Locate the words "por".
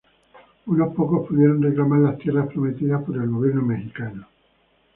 3.03-3.17